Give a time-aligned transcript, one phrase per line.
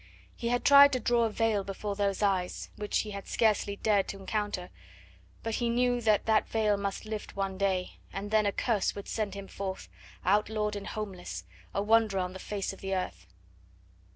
[0.35, 4.11] He had tried to draw a veil before those eyes which he had scarcely dared
[4.15, 4.71] encounter,
[5.43, 9.07] but he knew that that veil must lift one day, and then a curse would
[9.07, 9.89] send him forth,
[10.25, 13.27] outlawed and homeless, a wanderer on the face of the earth.